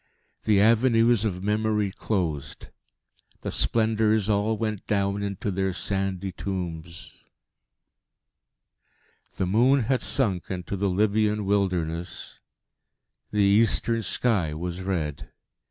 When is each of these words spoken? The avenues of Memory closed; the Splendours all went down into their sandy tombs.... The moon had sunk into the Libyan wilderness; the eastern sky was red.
The 0.45 0.59
avenues 0.59 1.23
of 1.25 1.43
Memory 1.43 1.91
closed; 1.91 2.69
the 3.41 3.51
Splendours 3.51 4.29
all 4.29 4.57
went 4.57 4.87
down 4.87 5.21
into 5.21 5.51
their 5.51 5.73
sandy 5.73 6.31
tombs.... 6.31 7.13
The 9.35 9.45
moon 9.45 9.81
had 9.83 10.01
sunk 10.01 10.49
into 10.49 10.75
the 10.75 10.89
Libyan 10.89 11.45
wilderness; 11.45 12.39
the 13.29 13.43
eastern 13.43 14.01
sky 14.01 14.55
was 14.55 14.81
red. 14.81 15.29